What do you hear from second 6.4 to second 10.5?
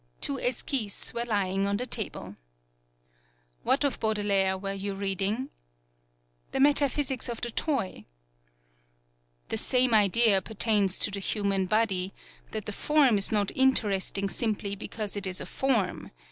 'The Metaphysics of the Toy.'" "The same idea